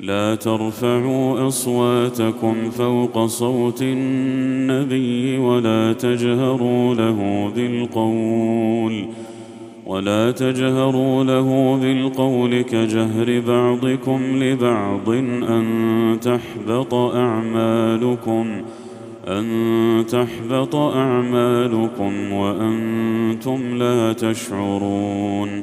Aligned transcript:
لا 0.00 0.34
ترفعوا 0.34 1.46
أصواتكم 1.48 2.70
فوق 2.70 3.26
صوت 3.26 3.82
النبي 3.82 5.38
ولا 5.38 5.92
تجهروا 5.92 6.94
له 6.94 7.50
بالقول 7.56 9.06
ولا 9.86 10.30
تجهروا 10.30 11.24
له 11.24 11.78
بالقول 11.82 12.62
كجهر 12.62 13.40
بعضكم 13.40 14.20
لبعض 14.42 15.08
أن 15.08 16.18
تحبط 16.22 16.94
أعمالكم 16.94 18.46
أن 19.28 20.04
تحبط 20.08 20.76
أعمالكم 20.76 22.32
وأنتم 22.32 23.78
لا 23.78 24.12
تشعرون 24.12 25.62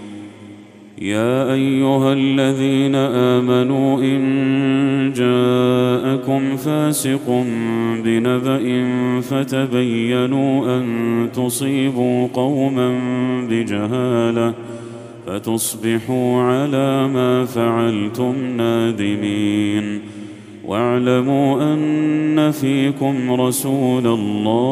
يا 1.01 1.53
أيها 1.53 2.13
الذين 2.13 2.95
آمنوا 2.95 3.99
إن 3.99 5.13
جاءكم 5.15 6.55
فاسق 6.55 7.45
بنبأ 8.03 8.85
فتبينوا 9.21 10.77
أن 10.77 11.29
تصيبوا 11.33 12.27
قوما 12.33 12.99
بجهالة 13.49 14.53
فتصبحوا 15.27 16.41
على 16.41 17.07
ما 17.07 17.45
فعلتم 17.45 18.35
نادمين 18.57 20.01
واعلموا 20.65 21.73
أن 21.73 22.51
فيكم 22.51 23.41
رسول 23.41 24.07
الله 24.07 24.71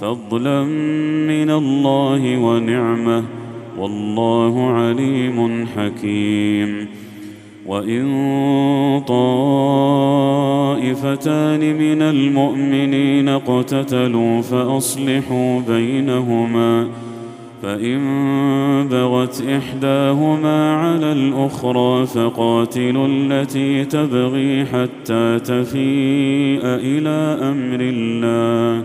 فضلا 0.00 0.64
من 1.28 1.50
الله 1.50 2.38
ونعمة 2.38 3.24
والله 3.78 4.70
عليم 4.70 5.66
حكيم. 5.76 6.86
وإن 7.66 8.04
طائفتان 9.08 10.20
من 11.60 12.02
المؤمنين 12.02 13.28
اقتتلوا 13.28 14.42
فأصلحوا 14.42 15.60
بينهما 15.60 16.88
فإن 17.62 17.98
بغت 18.90 19.42
إحداهما 19.42 20.76
على 20.76 21.12
الأخرى 21.12 22.06
فقاتلوا 22.06 23.08
التي 23.08 23.84
تبغي 23.84 24.64
حتى 24.64 25.38
تفيء 25.38 26.60
إلى 26.64 27.38
أمر 27.42 27.80
الله. 27.80 28.84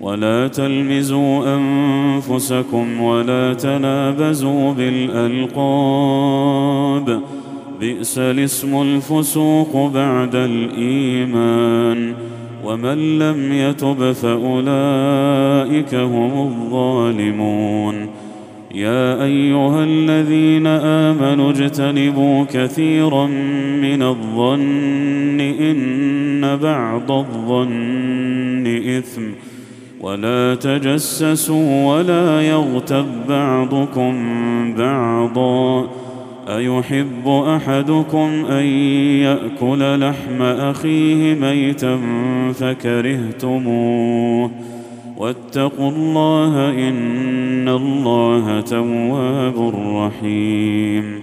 ولا 0.00 0.48
تلمزوا 0.48 1.56
أنفسكم 1.56 3.00
ولا 3.00 3.54
تنابزوا 3.54 4.72
بالألقاب. 4.72 6.40
بئس 7.80 8.18
الاسم 8.18 8.82
الفسوق 8.82 9.90
بعد 9.94 10.34
الإيمان. 10.34 12.14
ومن 12.64 13.18
لم 13.18 13.52
يتب 13.52 14.12
فأولئك 14.12 15.94
هم 15.94 16.48
الظالمون. 16.48 18.08
يا 18.74 19.24
أيها 19.24 19.84
الذين 19.84 20.66
آمنوا 20.66 21.50
اجتنبوا 21.50 22.44
كثيرا 22.52 23.26
من 23.82 24.02
الظن 24.02 25.40
إن 25.40 26.56
بعض 26.62 27.12
الظن 27.12 28.66
إثم. 28.98 29.22
ولا 30.00 30.54
تجسسوا 30.54 31.96
ولا 31.96 32.42
يغتب 32.42 33.06
بعضكم 33.28 34.14
بعضا. 34.78 35.90
أيحب 36.48 37.28
أحدكم 37.28 38.44
أن 38.50 38.64
يأكل 39.22 40.00
لحم 40.00 40.42
أخيه 40.42 41.34
ميتا 41.34 41.98
فكرهتموه. 42.52 44.50
واتقوا 45.16 45.90
الله 45.90 46.70
إن 46.70 47.68
الله 47.68 48.60
تواب 48.60 49.72
رحيم. 49.96 51.22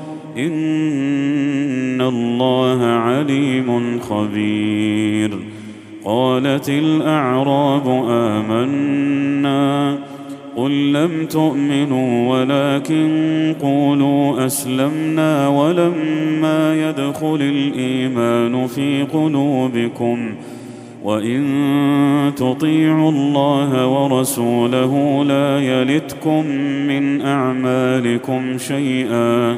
إن 0.37 2.01
الله 2.01 2.83
عليم 2.85 3.99
خبير. 3.99 5.29
قالت 6.05 6.69
الأعراب 6.69 8.05
آمنا. 8.09 9.97
قل 10.55 10.93
لم 10.93 11.25
تؤمنوا 11.25 12.37
ولكن 12.37 13.55
قولوا 13.61 14.45
أسلمنا 14.45 15.47
ولما 15.47 16.89
يدخل 16.89 17.39
الإيمان 17.41 18.67
في 18.67 19.03
قلوبكم. 19.03 20.29
وإن 21.03 21.43
تطيعوا 22.35 23.11
الله 23.11 23.87
ورسوله 23.87 25.23
لا 25.23 25.59
يلتكم 25.59 26.45
من 26.87 27.21
أعمالكم 27.21 28.57
شيئا. 28.57 29.57